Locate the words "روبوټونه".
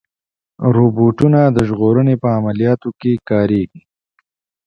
0.75-1.41